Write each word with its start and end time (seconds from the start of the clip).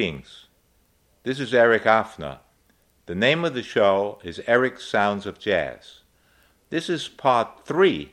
Greetings. 0.00 0.46
This 1.24 1.38
is 1.38 1.52
Eric 1.52 1.82
Afner. 1.82 2.38
The 3.04 3.14
name 3.14 3.44
of 3.44 3.52
the 3.52 3.62
show 3.62 4.18
is 4.24 4.40
Eric's 4.46 4.86
Sounds 4.86 5.26
of 5.26 5.38
Jazz. 5.38 6.00
This 6.70 6.88
is 6.88 7.06
part 7.06 7.66
three 7.66 8.12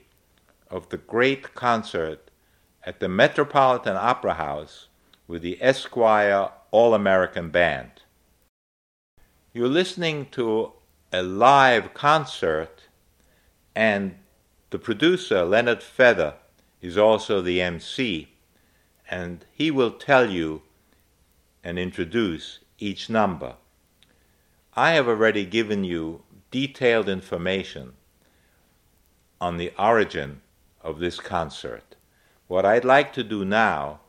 of 0.70 0.90
the 0.90 0.98
great 0.98 1.56
concert 1.56 2.30
at 2.84 3.00
the 3.00 3.08
Metropolitan 3.08 3.96
Opera 3.96 4.34
House 4.34 4.90
with 5.30 5.42
the 5.42 5.58
Esquire 5.62 6.50
All 6.72 6.94
American 6.94 7.52
Band. 7.52 7.92
You're 9.54 9.70
listening 9.70 10.26
to 10.32 10.74
a 11.14 11.24
live 11.24 11.94
concert, 11.94 12.82
and 13.74 14.16
the 14.72 14.80
producer, 14.80 15.46
Leonard 15.46 15.82
Feather, 15.82 16.34
is 16.82 16.98
also 16.98 17.40
the 17.42 17.62
MC, 17.62 18.28
and 19.10 19.46
he 19.54 19.72
will 19.72 19.92
tell 19.92 20.30
you 20.30 20.64
and 21.64 21.78
introduce 21.78 22.60
each 22.80 23.10
number. 23.10 23.56
I 24.76 24.92
have 24.92 25.08
already 25.08 25.46
given 25.46 25.84
you 25.84 26.24
detailed 26.52 27.10
information 27.10 27.94
on 29.42 29.58
the 29.58 29.74
origin 29.78 30.42
of 30.82 31.00
this 31.00 31.20
concert. 31.20 31.96
What 32.48 32.66
I'd 32.66 32.86
like 32.86 33.12
to 33.14 33.24
do 33.24 33.44
now 33.44 34.00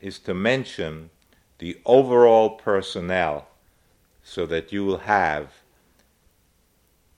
is 0.00 0.18
to 0.20 0.34
mention 0.34 1.10
the 1.58 1.78
overall 1.84 2.50
personnel 2.50 3.48
so 4.22 4.46
that 4.46 4.72
you 4.72 4.84
will 4.84 4.98
have 4.98 5.52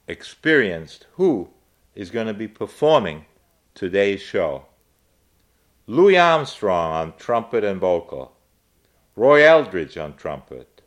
experienced 0.09 1.07
who 1.13 1.51
is 1.95 2.11
going 2.11 2.27
to 2.27 2.35
be 2.35 2.49
performing 2.49 3.27
today's 3.75 4.21
show. 4.21 4.67
Louis 5.87 6.17
Armstrong 6.17 6.93
on 6.93 7.17
trumpet 7.17 7.65
and 7.65 7.81
vocal, 7.81 8.37
Roy 9.15 9.45
Eldridge 9.45 9.99
on 9.99 10.17
trumpet, 10.17 10.81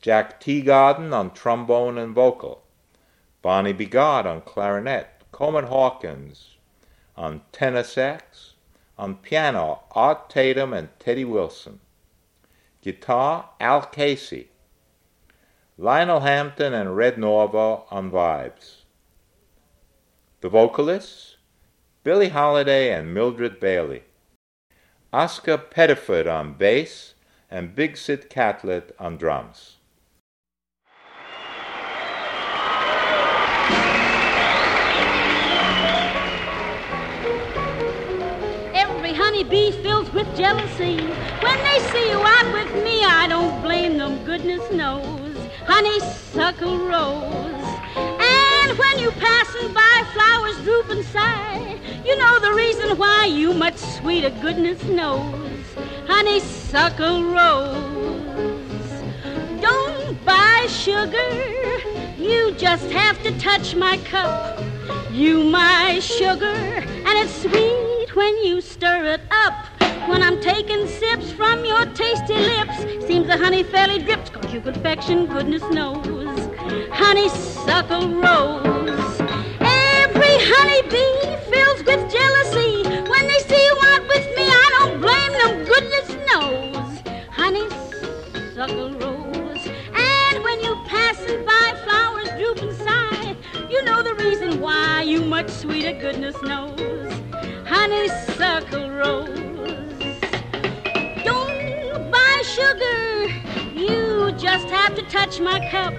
Jack 0.00 0.40
Teagarden 0.40 1.12
on 1.12 1.32
trombone 1.32 1.98
and 1.98 2.14
vocal, 2.14 2.62
Barney 3.42 3.72
Bigard 3.72 4.24
on 4.24 4.42
clarinet, 4.42 5.24
Coleman 5.32 5.64
Hawkins 5.66 6.58
on 7.16 7.42
tenor 7.50 7.82
sax, 7.82 8.54
on 8.96 9.16
piano, 9.16 9.82
Art 9.90 10.30
Tatum 10.30 10.72
and 10.72 10.90
Teddy 11.00 11.24
Wilson, 11.24 11.80
guitar, 12.82 13.50
Al 13.58 13.82
Casey, 13.82 14.50
Lionel 15.76 16.20
Hampton 16.20 16.72
and 16.72 16.96
Red 16.96 17.16
Norvo 17.16 17.84
on 17.90 18.12
vibes. 18.12 18.82
The 20.40 20.48
vocalists, 20.48 21.36
Billie 22.04 22.28
Holiday 22.28 22.92
and 22.92 23.12
Mildred 23.12 23.58
Bailey. 23.58 24.04
Oscar 25.12 25.58
Pettiford 25.58 26.32
on 26.32 26.54
bass 26.54 27.14
and 27.50 27.74
Big 27.74 27.96
Sid 27.96 28.30
Catlett 28.30 28.94
on 28.98 29.16
drums. 29.16 29.76
Every 38.74 39.14
honeybee 39.14 39.72
fills 39.82 40.12
with 40.12 40.26
jealousy. 40.36 40.98
When 41.42 41.58
they 41.64 41.78
see 41.90 42.10
you 42.10 42.18
out 42.18 42.52
with 42.52 42.84
me, 42.84 43.04
I 43.04 43.26
don't 43.28 43.62
blame 43.62 43.98
them, 43.98 44.24
goodness 44.24 44.70
knows 44.72 45.20
honeysuckle 45.70 46.78
rose. 46.78 47.68
And 47.96 48.76
when 48.76 48.98
you 48.98 49.10
passing 49.12 49.72
by, 49.72 50.04
flowers 50.12 50.56
droop 50.64 50.90
and 50.90 51.04
sigh. 51.06 51.78
You 52.04 52.18
know 52.18 52.40
the 52.40 52.52
reason 52.52 52.98
why 52.98 53.26
you 53.26 53.54
much 53.54 53.76
sweeter 53.76 54.30
goodness 54.42 54.82
knows. 54.84 55.59
Honeysuckle 56.06 57.24
rose. 57.24 58.90
Don't 59.60 60.24
buy 60.24 60.66
sugar. 60.68 61.30
You 62.18 62.52
just 62.52 62.90
have 62.90 63.22
to 63.22 63.38
touch 63.38 63.74
my 63.74 63.96
cup. 63.98 64.62
You 65.10 65.42
my 65.44 65.98
sugar, 66.00 66.46
and 66.46 67.18
it's 67.18 67.42
sweet 67.42 68.14
when 68.14 68.44
you 68.44 68.60
stir 68.60 69.04
it 69.14 69.20
up. 69.30 69.66
When 70.08 70.22
I'm 70.22 70.40
taking 70.40 70.86
sips 70.86 71.30
from 71.32 71.64
your 71.64 71.84
tasty 71.86 72.34
lips, 72.34 72.78
seems 73.06 73.26
the 73.26 73.36
honey 73.36 73.62
fairly 73.62 73.98
drips, 74.02 74.30
cause 74.30 74.52
you 74.52 74.60
confection, 74.60 75.26
goodness 75.26 75.62
knows. 75.70 76.48
Honeysuckle 76.90 78.08
rose. 78.08 79.20
Every 79.60 80.36
honeybee 80.52 81.36
fills 81.50 81.84
with 81.84 82.10
jealousy. 82.10 82.69
Them, 85.40 85.64
goodness 85.64 86.08
knows. 86.32 87.00
Honeysuckle 87.30 88.92
rose. 88.98 89.66
And 89.94 90.44
when 90.44 90.60
you 90.60 90.74
passing 90.86 91.44
by, 91.44 91.74
flowers 91.84 92.28
droop 92.30 92.58
and 92.62 92.76
sigh. 92.76 93.36
You 93.68 93.82
know 93.84 94.02
the 94.02 94.14
reason 94.14 94.60
why, 94.60 95.02
you 95.02 95.22
much 95.22 95.48
sweeter, 95.48 95.98
goodness 95.98 96.36
knows. 96.42 97.12
Honeysuckle 97.66 98.90
rose. 98.90 99.38
Don't 101.24 102.10
buy 102.10 102.42
sugar. 102.44 103.26
You 103.74 104.32
just 104.32 104.68
have 104.68 104.94
to 104.96 105.02
touch 105.02 105.40
my 105.40 105.58
cup. 105.70 105.94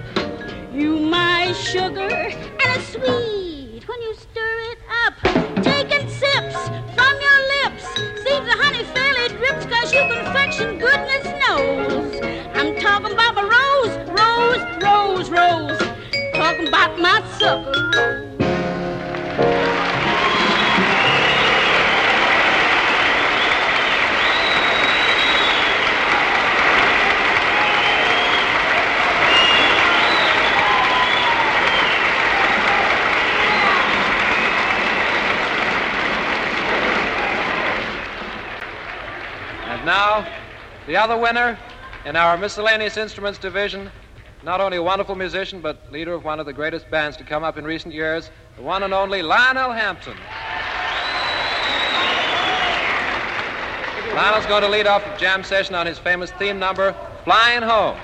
You 0.74 1.00
my 1.00 1.52
sugar, 1.54 2.10
and 2.10 2.68
it's 2.76 2.90
sweet 2.90 3.88
when 3.88 4.02
you 4.02 4.16
stir 4.16 4.60
it 4.72 4.80
up. 5.06 5.14
Taking 5.64 6.08
sips 6.10 6.81
drips, 9.92 10.10
cause 10.10 10.10
you 10.10 10.24
confection 10.24 10.80
goodness 10.80 11.26
knows. 11.48 12.22
I'm 12.56 12.80
talking 12.80 13.14
about 13.14 13.36
my 13.36 13.44
rose, 13.44 13.96
rose, 14.10 14.64
rose, 14.84 15.30
rose. 15.30 15.80
Talking 16.34 16.68
about 16.68 17.00
my 17.00 17.22
sucker 17.38 18.11
now, 40.02 40.28
the 40.88 40.98
other 40.98 41.16
winner 41.16 41.60
in 42.06 42.16
our 42.16 42.36
miscellaneous 42.36 42.98
instruments 42.98 43.38
division, 43.38 43.92
not 44.42 44.60
only 44.60 44.78
a 44.78 44.82
wonderful 44.82 45.14
musician, 45.14 45.62
but 45.62 45.92
leader 45.92 46.14
of 46.16 46.24
one 46.24 46.40
of 46.40 46.48
the 46.48 46.54
greatest 46.54 46.90
bands 46.90 47.16
to 47.18 47.24
come 47.24 47.44
up 47.44 47.56
in 47.56 47.66
recent 47.66 47.94
years, 47.94 48.32
the 48.56 48.64
one 48.64 48.82
and 48.82 48.96
only 48.96 49.22
Lionel 49.22 49.72
Hampton. 49.72 50.18
Lionel's 54.16 54.48
going 54.48 54.64
to 54.64 54.70
lead 54.70 54.88
off 54.88 55.04
the 55.06 55.16
jam 55.18 55.44
session 55.44 55.76
on 55.76 55.86
his 55.86 56.00
famous 56.00 56.32
theme 56.32 56.58
number, 56.58 56.96
Flying 57.24 57.62
Home. 57.62 57.96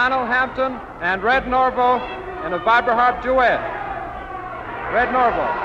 Lionel 0.00 0.24
Hampton 0.24 0.80
and 1.02 1.22
Red 1.22 1.44
Norvo 1.44 2.00
in 2.46 2.54
a 2.54 2.58
vibraharp 2.60 3.22
duet. 3.22 3.60
Red 4.94 5.10
Norvo. 5.10 5.59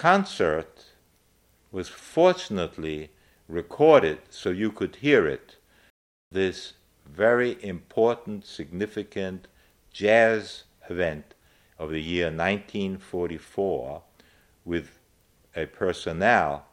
Concert 0.00 0.86
was 1.70 1.90
fortunately 1.90 3.10
recorded 3.46 4.18
so 4.30 4.48
you 4.48 4.72
could 4.72 4.96
hear 4.96 5.26
it. 5.26 5.56
This 6.32 6.72
very 7.06 7.62
important, 7.62 8.46
significant 8.46 9.46
jazz 9.92 10.64
event 10.88 11.34
of 11.78 11.90
the 11.90 12.00
year 12.00 12.28
1944 12.28 14.00
with 14.64 14.98
a 15.54 15.66
personnel 15.66 16.64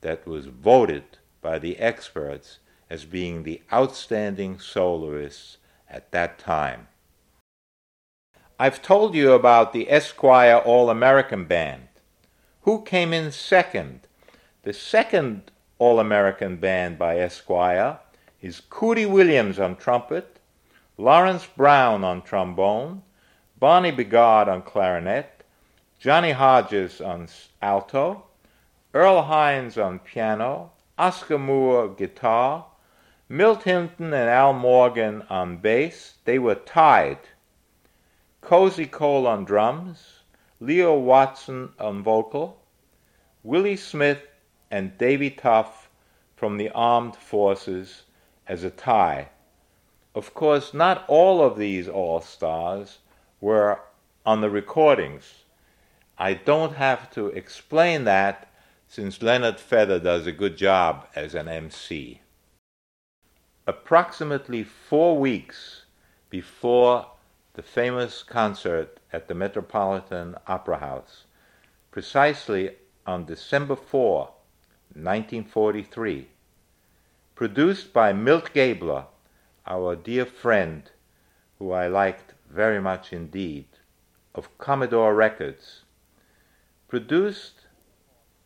that 0.00 0.26
was 0.26 0.46
voted 0.46 1.18
by 1.42 1.58
the 1.58 1.76
experts 1.78 2.58
as 2.88 3.04
being 3.04 3.42
the 3.42 3.60
outstanding 3.70 4.58
soloists 4.58 5.58
at 5.90 6.10
that 6.12 6.38
time. 6.38 6.88
I've 8.58 8.80
told 8.80 9.14
you 9.14 9.32
about 9.32 9.74
the 9.74 9.90
Esquire 9.90 10.56
All 10.56 10.88
American 10.88 11.44
Band. 11.44 11.88
Who 12.64 12.82
came 12.82 13.12
in 13.12 13.32
second? 13.32 14.06
The 14.62 14.72
second 14.72 15.50
All 15.80 15.98
American 15.98 16.58
Band 16.58 16.96
by 16.96 17.18
Esquire 17.18 17.98
is 18.40 18.62
Cootie 18.70 19.04
Williams 19.04 19.58
on 19.58 19.74
trumpet, 19.74 20.38
Lawrence 20.96 21.44
Brown 21.44 22.04
on 22.04 22.22
trombone, 22.22 23.02
Barney 23.58 23.90
Bigard 23.90 24.46
on 24.46 24.62
clarinet, 24.62 25.42
Johnny 25.98 26.30
Hodges 26.30 27.00
on 27.00 27.26
alto, 27.60 28.26
Earl 28.94 29.22
Hines 29.22 29.76
on 29.76 29.98
piano, 29.98 30.70
Oscar 30.96 31.38
Moore 31.38 31.88
guitar, 31.88 32.66
Milt 33.28 33.64
Hinton 33.64 34.14
and 34.14 34.30
Al 34.30 34.52
Morgan 34.52 35.24
on 35.28 35.56
bass. 35.56 36.14
They 36.24 36.38
were 36.38 36.54
tied. 36.54 37.18
Cozy 38.40 38.86
Cole 38.86 39.26
on 39.26 39.44
drums, 39.44 40.21
Leo 40.62 40.96
Watson 40.96 41.70
on 41.80 42.04
vocal, 42.04 42.62
Willie 43.42 43.74
Smith 43.76 44.22
and 44.70 44.96
Davy 44.96 45.28
Tough 45.28 45.90
from 46.36 46.56
the 46.56 46.70
armed 46.70 47.16
forces 47.16 48.02
as 48.46 48.62
a 48.62 48.70
tie. 48.70 49.30
Of 50.14 50.34
course, 50.34 50.72
not 50.72 51.04
all 51.08 51.42
of 51.42 51.58
these 51.58 51.88
all 51.88 52.20
stars 52.20 53.00
were 53.40 53.80
on 54.24 54.40
the 54.40 54.50
recordings. 54.50 55.42
I 56.16 56.34
don't 56.34 56.76
have 56.76 57.10
to 57.14 57.26
explain 57.26 58.04
that 58.04 58.48
since 58.86 59.20
Leonard 59.20 59.58
Feather 59.58 59.98
does 59.98 60.28
a 60.28 60.32
good 60.32 60.56
job 60.56 61.08
as 61.16 61.34
an 61.34 61.48
MC. 61.48 62.20
Approximately 63.66 64.62
four 64.62 65.18
weeks 65.18 65.86
before 66.30 67.08
the 67.54 67.62
famous 67.62 68.22
concert 68.22 68.98
at 69.12 69.28
the 69.28 69.34
Metropolitan 69.34 70.34
Opera 70.46 70.78
House, 70.78 71.24
precisely 71.90 72.76
on 73.06 73.26
December 73.26 73.76
4, 73.76 74.20
1943, 74.94 76.28
produced 77.34 77.92
by 77.92 78.10
Milt 78.10 78.54
Gabler, 78.54 79.04
our 79.66 79.94
dear 79.94 80.24
friend, 80.24 80.90
who 81.58 81.72
I 81.72 81.88
liked 81.88 82.32
very 82.48 82.80
much 82.80 83.12
indeed, 83.12 83.66
of 84.34 84.56
Commodore 84.56 85.14
Records, 85.14 85.82
produced 86.88 87.66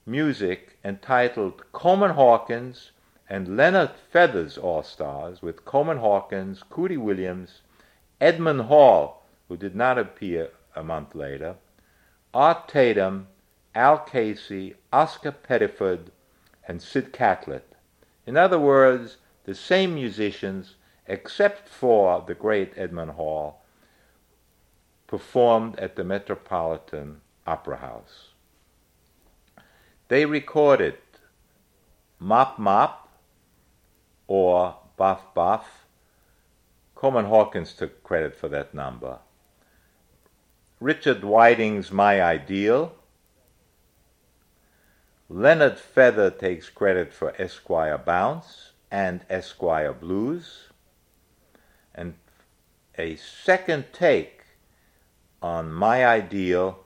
music 0.05 0.79
entitled 0.85 1.63
Coleman 1.71 2.13
Hawkins 2.13 2.91
and 3.29 3.57
Leonard 3.57 3.93
Feather's 4.11 4.59
All 4.59 4.83
Stars 4.83 5.43
with 5.43 5.65
Coleman 5.65 5.99
Hawkins, 5.99 6.65
Cootie 6.69 6.97
Williams, 6.97 7.63
Edmund 8.21 8.63
Hall, 8.63 9.25
who 9.49 9.57
did 9.57 9.77
not 9.77 9.99
appear 9.99 10.51
a 10.75 10.83
month 10.83 11.15
later, 11.15 11.57
Art 12.33 12.69
Tatum, 12.69 13.29
Al 13.75 13.99
Casey, 13.99 14.75
Oscar 14.93 15.33
Pettiford, 15.33 16.11
and 16.67 16.83
Sid 16.83 17.13
Catlett. 17.13 17.75
In 18.27 18.37
other 18.37 18.59
words, 18.59 19.19
the 19.45 19.55
same 19.55 19.95
musicians, 19.95 20.75
except 21.07 21.69
for 21.69 22.25
the 22.27 22.35
great 22.35 22.73
Edmund 22.77 23.13
Hall, 23.13 23.63
performed 25.07 25.79
at 25.79 25.97
the 25.97 26.05
Metropolitan 26.05 27.21
Opera 27.47 27.77
House. 27.77 28.31
They 30.09 30.25
recorded 30.25 30.97
Mop 32.19 32.59
Mop 32.59 33.09
or 34.27 34.77
Boff 34.99 35.21
Boff. 35.35 35.65
Coleman 36.97 37.27
Hawkins 37.27 37.75
took 37.75 38.03
credit 38.03 38.35
for 38.35 38.49
that 38.49 38.73
number. 38.73 39.19
Richard 40.81 41.23
Whiting's 41.23 41.93
My 41.93 42.23
Ideal. 42.23 42.95
Leonard 45.29 45.79
Feather 45.79 46.31
takes 46.31 46.71
credit 46.71 47.13
for 47.13 47.35
Esquire 47.41 47.99
Bounce 47.99 48.73
and 48.91 49.21
Esquire 49.29 49.93
Blues. 49.93 50.71
And 51.95 52.15
a 52.97 53.17
second 53.17 53.87
take 53.93 54.45
on 55.43 55.71
My 55.71 56.07
Ideal 56.07 56.85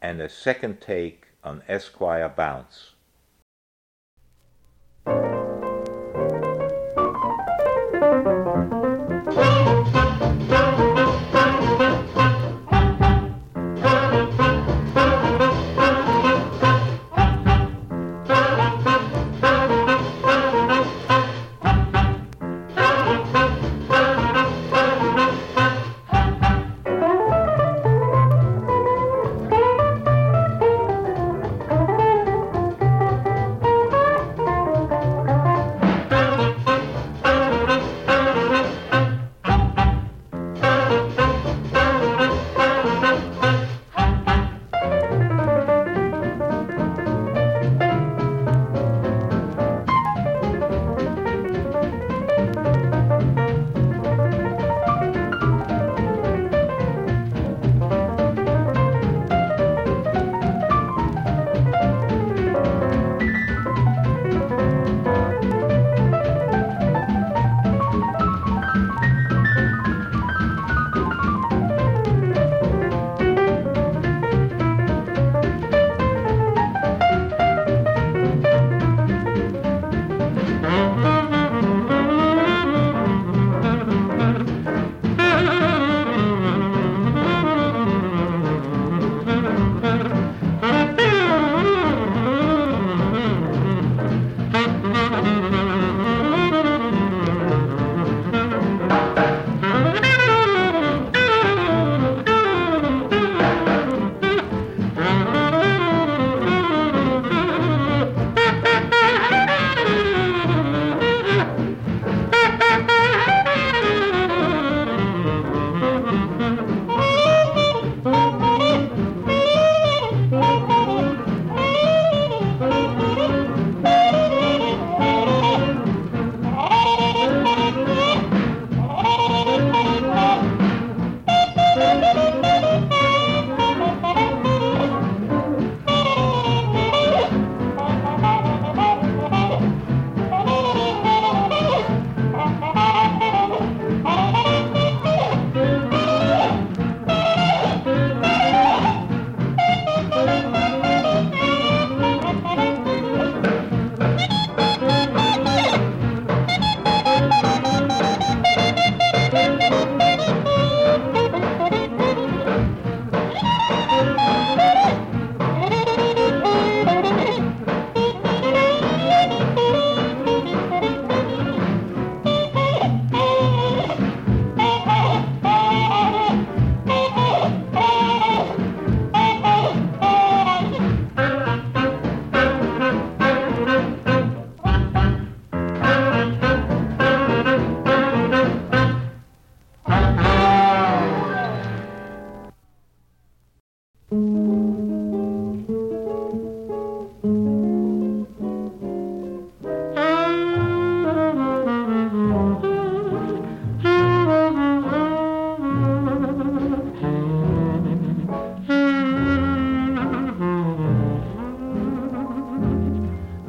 and 0.00 0.20
a 0.20 0.28
second 0.28 0.80
take 0.80 1.26
on 1.42 1.62
Esquire 1.66 2.28
Bounce. 2.28 2.92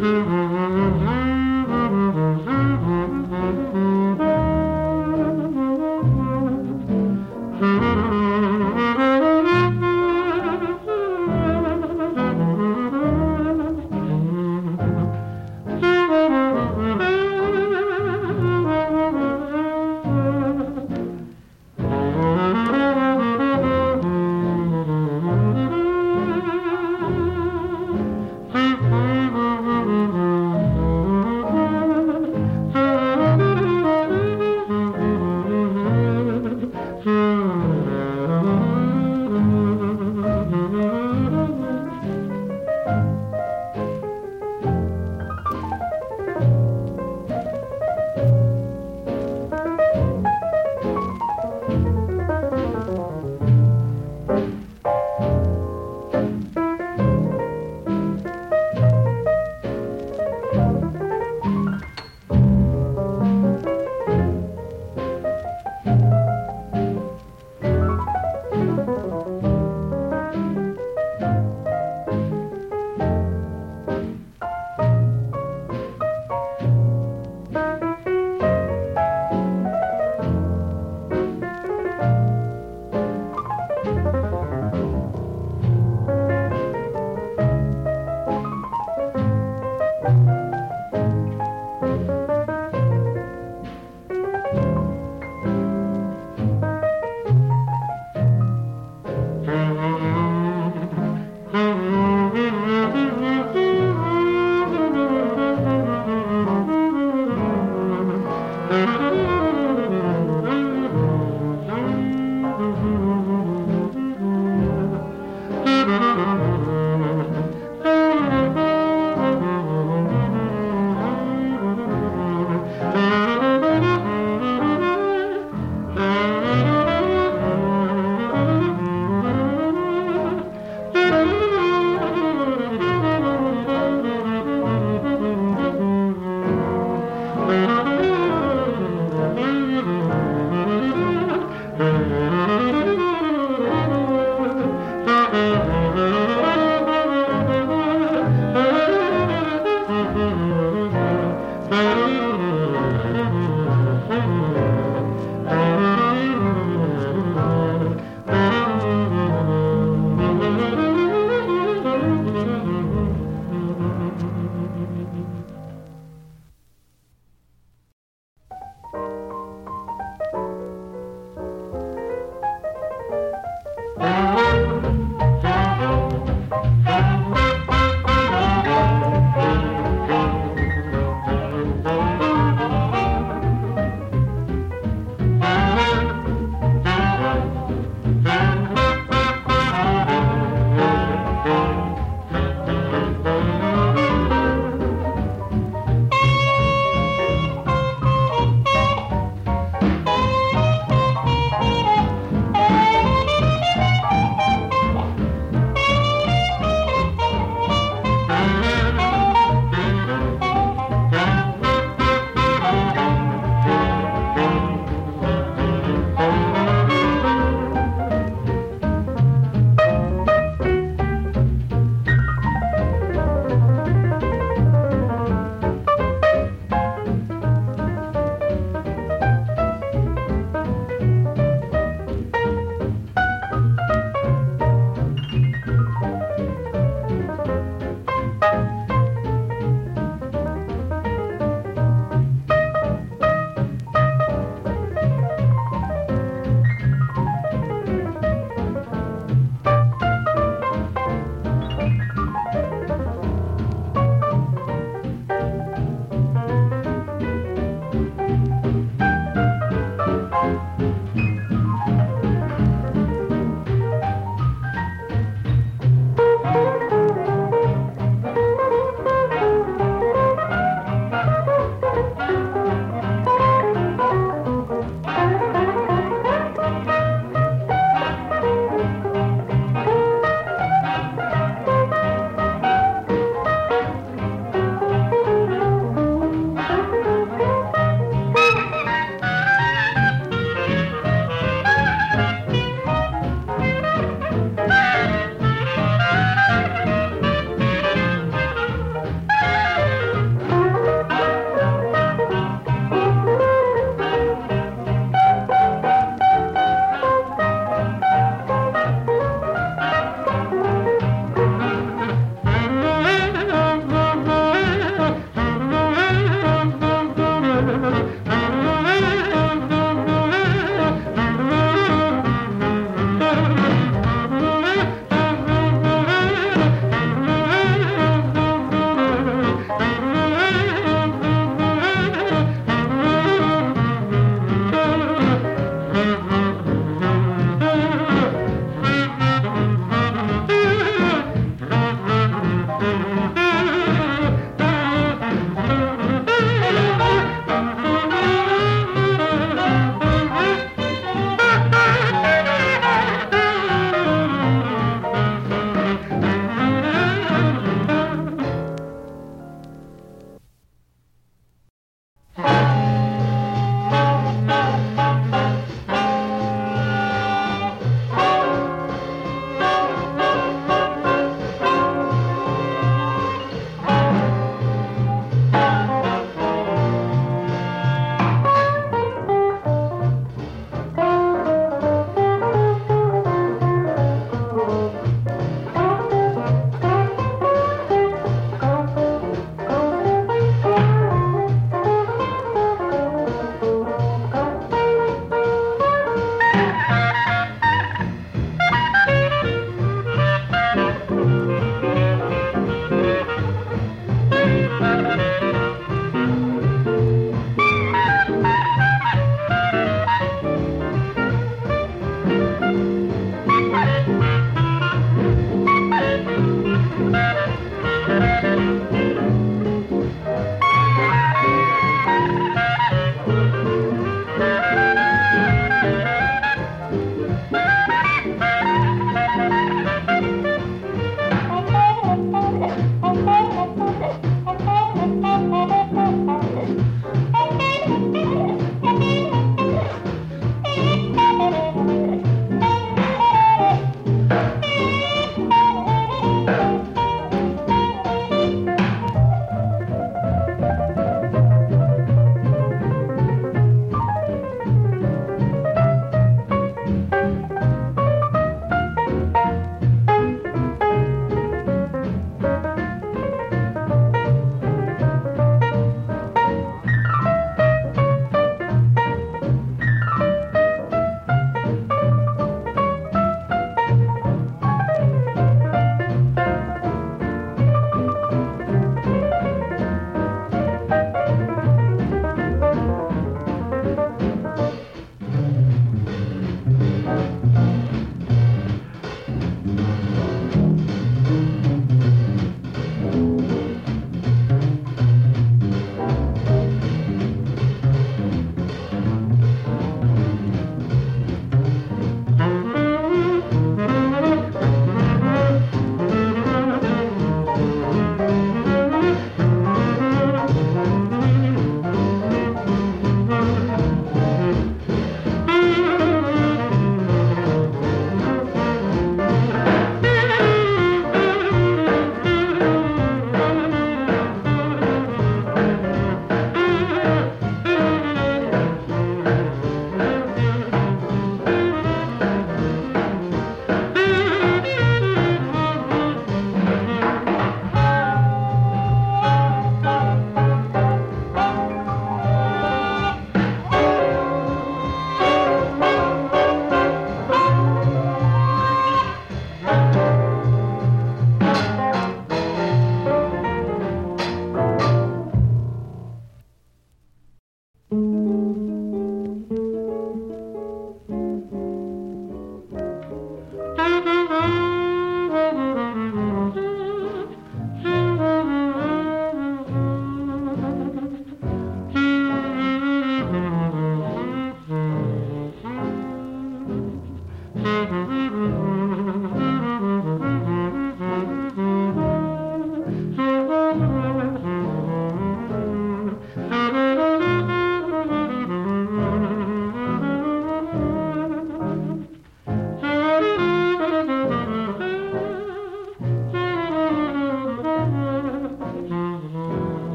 Mm-hmm. 0.00 0.39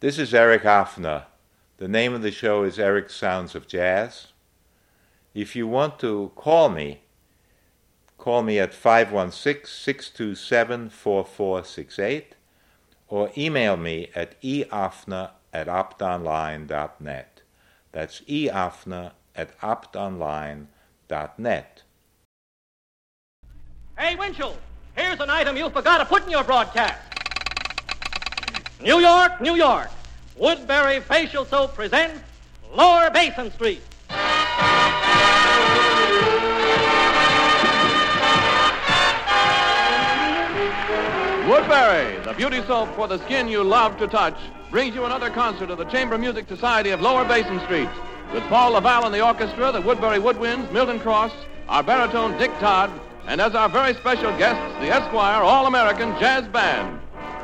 This 0.00 0.18
is 0.18 0.32
Eric 0.32 0.62
Hafner. 0.62 1.24
The 1.76 1.86
name 1.86 2.14
of 2.14 2.22
the 2.22 2.30
show 2.30 2.62
is 2.62 2.78
Eric 2.78 3.10
Sounds 3.10 3.54
of 3.54 3.68
Jazz. 3.68 4.28
If 5.34 5.54
you 5.54 5.66
want 5.66 5.98
to 5.98 6.32
call 6.36 6.70
me, 6.70 7.02
call 8.16 8.42
me 8.42 8.58
at 8.58 8.72
516 8.72 9.66
627 9.66 10.88
4468 10.88 12.34
or 13.08 13.30
email 13.36 13.76
me 13.76 14.08
at 14.14 14.40
eafner 14.40 15.32
at 15.52 15.66
optonline.net. 15.66 17.42
That's 17.92 18.22
eafner 18.22 19.12
at 19.36 19.60
optonline.net. 19.60 21.82
Hey, 23.98 24.16
Winchell, 24.16 24.56
here's 24.96 25.20
an 25.20 25.28
item 25.28 25.58
you 25.58 25.68
forgot 25.68 25.98
to 25.98 26.06
put 26.06 26.24
in 26.24 26.30
your 26.30 26.44
broadcast. 26.44 27.09
New 28.82 28.98
York, 28.98 29.42
New 29.42 29.56
York. 29.56 29.90
Woodbury 30.36 31.00
Facial 31.00 31.44
Soap 31.44 31.74
presents 31.74 32.18
Lower 32.74 33.10
Basin 33.10 33.52
Street. 33.52 33.82
Woodbury, 41.46 42.24
the 42.24 42.32
beauty 42.38 42.62
soap 42.66 42.88
for 42.94 43.06
the 43.06 43.18
skin 43.26 43.48
you 43.48 43.62
love 43.62 43.98
to 43.98 44.06
touch, 44.06 44.38
brings 44.70 44.94
you 44.94 45.04
another 45.04 45.28
concert 45.28 45.70
of 45.70 45.76
the 45.76 45.84
Chamber 45.84 46.16
Music 46.16 46.48
Society 46.48 46.88
of 46.88 47.02
Lower 47.02 47.26
Basin 47.26 47.60
Street. 47.66 47.88
With 48.32 48.44
Paul 48.44 48.72
Laval 48.72 49.04
in 49.04 49.12
the 49.12 49.22
orchestra, 49.22 49.72
the 49.72 49.82
Woodbury 49.82 50.18
Woodwinds, 50.18 50.72
Milton 50.72 51.00
Cross, 51.00 51.32
our 51.68 51.82
baritone 51.82 52.38
Dick 52.38 52.50
Todd, 52.60 52.90
and 53.26 53.42
as 53.42 53.54
our 53.54 53.68
very 53.68 53.92
special 53.92 54.34
guests, 54.38 54.74
the 54.80 54.88
Esquire 54.88 55.42
All-American 55.42 56.18
Jazz 56.18 56.48
Band 56.48 56.98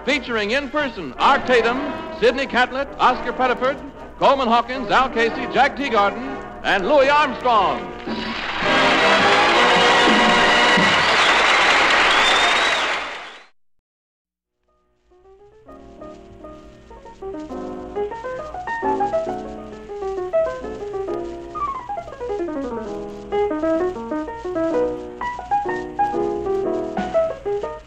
featuring 0.07 0.52
in 0.52 0.70
person 0.70 1.12
Art 1.14 1.44
Tatum, 1.46 1.78
Sidney 2.20 2.46
Catlett, 2.46 2.88
Oscar 2.98 3.32
Pettiford, 3.32 3.76
Coleman 4.18 4.46
Hawkins, 4.46 4.88
Al 4.90 5.11
Casey, 5.11 5.52
Jack 5.52 5.76
Teagarden, 5.76 6.62
and 6.62 6.88
Louis 6.88 7.09
Armstrong. 7.09 7.92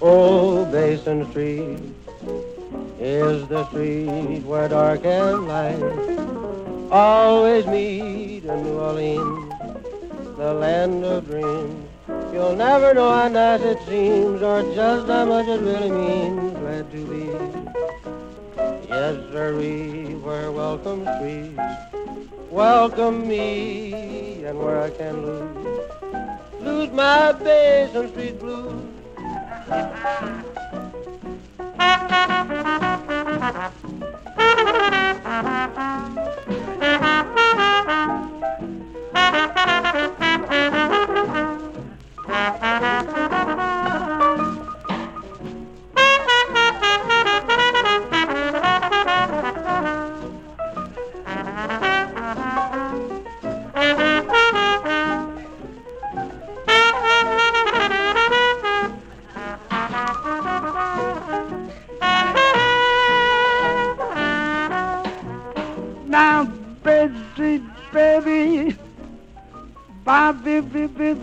Old 0.02 0.72
Basin 0.72 1.30
Street 1.32 1.99
is 3.00 3.48
the 3.48 3.66
street 3.70 4.42
where 4.42 4.68
dark 4.68 5.06
and 5.06 5.48
light 5.48 6.92
always 6.92 7.66
meet 7.66 8.44
in 8.44 8.64
New 8.64 8.80
Orleans, 8.80 9.54
the 10.38 10.54
land 10.54 11.06
of 11.06 11.26
dreams. 11.26 11.88
You'll 12.34 12.56
never 12.56 12.94
know 12.94 13.12
how 13.12 13.28
nice 13.28 13.62
it 13.62 13.80
seems 13.88 14.42
or 14.42 14.62
just 14.76 15.08
how 15.08 15.26
much 15.26 15.48
it 15.48 15.62
really 15.62 15.92
means. 15.92 16.58
Glad 16.60 16.92
to 16.92 17.06
be, 17.06 17.26
yes, 18.88 19.16
sirree, 19.32 20.16
where 20.16 20.52
welcome 20.52 21.08
streets 21.18 21.60
welcome 22.50 23.28
me 23.28 24.44
and 24.44 24.58
where 24.58 24.82
I 24.82 24.90
can 24.90 25.26
lose, 25.26 25.90
lose 26.60 26.90
my 26.92 27.32
Basin 27.32 28.10
Street 28.10 28.40
blues. 28.40 28.84
Now, 33.52 33.74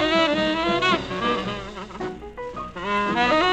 dream. 0.00 0.36
Ain't 3.18 3.45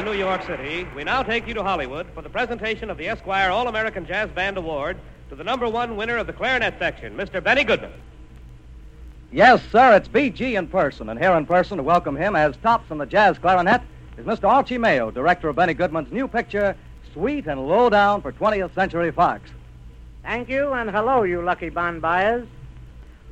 Opera 0.00 0.12
House 0.12 0.16
in 0.16 0.18
New 0.18 0.18
York 0.18 0.42
City, 0.46 0.88
we 0.96 1.04
now 1.04 1.22
take 1.22 1.46
you 1.46 1.52
to 1.54 1.62
Hollywood 1.62 2.06
for 2.14 2.22
the 2.22 2.28
presentation 2.30 2.88
of 2.90 2.96
the 2.96 3.08
Esquire 3.08 3.50
All 3.50 3.68
American 3.68 4.06
Jazz 4.06 4.30
Band 4.30 4.56
Award 4.56 4.96
to 5.28 5.34
the 5.34 5.44
number 5.44 5.68
one 5.68 5.96
winner 5.96 6.16
of 6.16 6.26
the 6.26 6.32
clarinet 6.32 6.78
section, 6.78 7.14
Mr. 7.16 7.42
Benny 7.42 7.64
Goodman. 7.64 7.92
Yes, 9.30 9.62
sir, 9.70 9.94
it's 9.96 10.08
BG 10.08 10.56
in 10.58 10.68
person, 10.68 11.10
and 11.10 11.20
here 11.20 11.32
in 11.32 11.44
person 11.44 11.76
to 11.76 11.82
welcome 11.82 12.16
him 12.16 12.34
as 12.34 12.56
tops 12.58 12.90
on 12.90 12.96
the 12.98 13.04
jazz 13.04 13.38
clarinet 13.38 13.82
is 14.16 14.24
Mr. 14.24 14.48
Archie 14.48 14.78
Mayo, 14.78 15.10
director 15.10 15.48
of 15.50 15.56
Benny 15.56 15.74
Goodman's 15.74 16.10
new 16.10 16.26
picture, 16.26 16.74
Sweet 17.12 17.46
and 17.46 17.68
Low 17.68 17.90
Down 17.90 18.22
for 18.22 18.32
20th 18.32 18.74
Century 18.74 19.10
Fox. 19.10 19.50
Thank 20.22 20.48
you, 20.48 20.72
and 20.72 20.90
hello, 20.90 21.24
you 21.24 21.42
lucky 21.42 21.68
bond 21.68 22.00
buyers. 22.00 22.48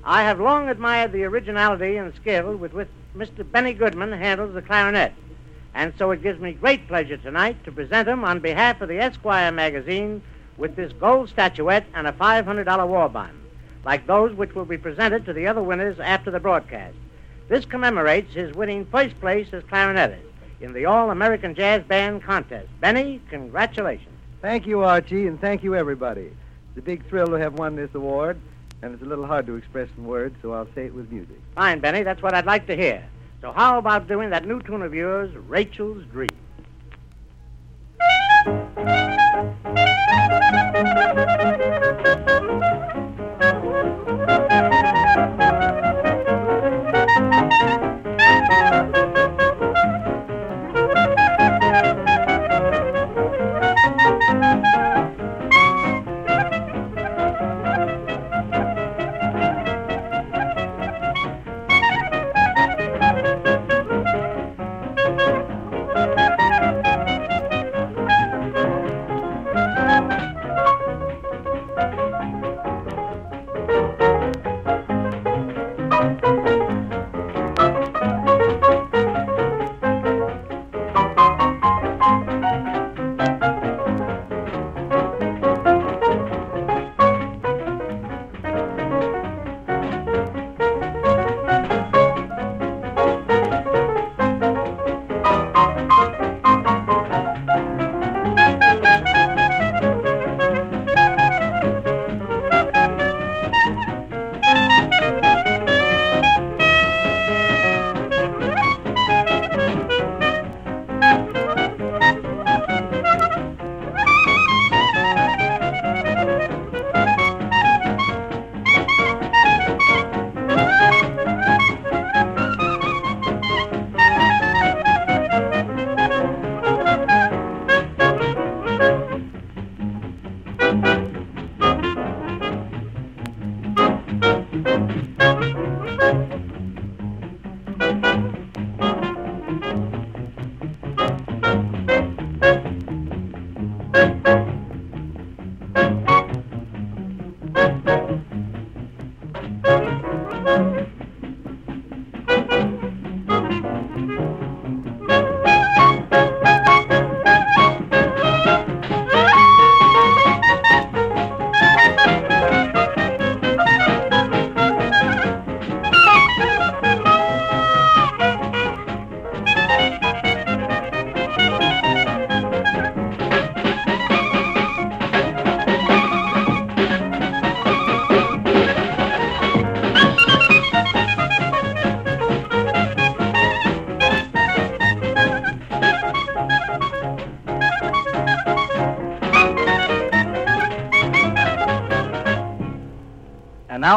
I 0.05 0.23
have 0.23 0.39
long 0.39 0.69
admired 0.69 1.13
the 1.13 1.25
originality 1.25 1.97
and 1.97 2.15
skill 2.15 2.57
with 2.57 2.75
which 2.75 2.89
Mr. 3.17 3.51
Benny 3.51 3.73
Goodman 3.73 4.13
handles 4.13 4.55
the 4.55 4.63
clarinet, 4.63 5.13
and 5.75 5.93
so 5.99 6.11
it 6.11 6.23
gives 6.23 6.41
me 6.41 6.53
great 6.53 6.89
pleasure 6.89 7.17
tonight 7.17 7.63
to 7.65 7.73
present 7.73 8.09
him 8.09 8.25
on 8.25 8.41
behalf 8.41 8.81
of 8.81 8.89
the 8.89 8.99
Esquire 8.99 9.53
magazine 9.53 10.23
with 10.57 10.77
this 10.77 10.93
gold 10.95 11.29
statuette 11.29 11.87
and 11.95 12.07
a 12.07 12.13
$500 12.13 12.89
war 12.89 13.09
bond, 13.09 13.39
like 13.85 14.07
those 14.07 14.35
which 14.35 14.55
will 14.55 14.65
be 14.65 14.79
presented 14.79 15.25
to 15.25 15.33
the 15.33 15.47
other 15.47 15.63
winners 15.63 16.01
after 16.01 16.31
the 16.31 16.41
broadcast. 16.41 16.97
This 17.49 17.65
commemorates 17.65 18.35
his 18.35 18.55
winning 18.55 18.85
first 18.87 19.19
place 19.21 19.49
as 19.53 19.63
clarinetist 19.65 20.21
in 20.61 20.73
the 20.73 20.87
All 20.87 21.11
American 21.11 21.55
Jazz 21.55 21.83
Band 21.85 22.23
contest. 22.23 22.69
Benny, 22.81 23.21
congratulations. 23.31 24.15
Thank 24.43 24.67
you, 24.67 24.83
Archie, 24.83 25.27
and 25.27 25.41
thank 25.41 25.63
you, 25.63 25.75
everybody. 25.75 26.31
It's 26.71 26.79
a 26.79 26.83
big 26.83 27.09
thrill 27.09 27.29
to 27.29 27.39
have 27.39 27.55
won 27.55 27.77
this 27.77 27.95
award, 27.95 28.39
and 28.83 28.93
it's 28.93 29.03
a 29.03 29.07
little 29.07 29.27
hard 29.27 29.47
to 29.47 29.57
express 29.57 29.89
in 29.97 30.05
words, 30.05 30.37
so 30.43 30.53
I'll 30.53 30.69
say 30.75 30.87
it 30.87 30.95
with 30.95 31.11
music. 31.11 31.37
Fine, 31.55 31.81
Benny. 31.81 32.03
That's 32.03 32.23
what 32.23 32.35
I'd 32.35 32.47
like 32.47 32.67
to 32.67 32.77
hear. 32.77 33.05
So 33.41 33.53
how 33.53 33.79
about 33.79 34.09
doing 34.09 34.31
that 34.31 34.47
new 34.47 34.61
tune 34.61 34.83
of 34.83 34.93
yours, 34.95 35.33
Rachel's 35.35 36.05
Dream? 36.07 36.37
And 40.81 41.68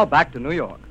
now 0.01 0.05
back 0.05 0.31
to 0.31 0.39
New 0.39 0.51
York. 0.51 0.90